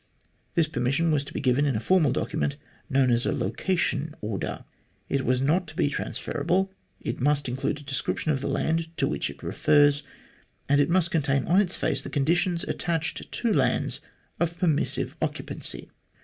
[0.55, 2.63] This permission was to be given in a formal document to be
[2.97, 4.65] known as a" location order."
[5.09, 9.07] It was not to be transferable; it must include a description of the land to
[9.07, 10.01] which it refers;
[10.67, 14.01] and it must contain, on its face, the conditions attached to lands
[14.39, 15.91] of permissive occupancy.